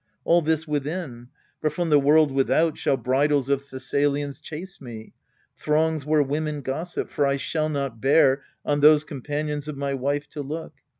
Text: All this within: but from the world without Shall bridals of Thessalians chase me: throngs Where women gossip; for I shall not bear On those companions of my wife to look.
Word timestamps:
All 0.23 0.41
this 0.41 0.67
within: 0.67 1.27
but 1.61 1.73
from 1.73 1.91
the 1.91 1.99
world 1.99 2.31
without 2.31 2.75
Shall 2.75 2.97
bridals 2.97 3.49
of 3.49 3.69
Thessalians 3.69 4.41
chase 4.41 4.81
me: 4.81 5.13
throngs 5.55 6.07
Where 6.07 6.23
women 6.23 6.61
gossip; 6.61 7.07
for 7.07 7.23
I 7.23 7.37
shall 7.37 7.69
not 7.69 8.01
bear 8.01 8.41
On 8.65 8.79
those 8.79 9.03
companions 9.03 9.67
of 9.67 9.77
my 9.77 9.93
wife 9.93 10.27
to 10.29 10.41
look. 10.41 10.73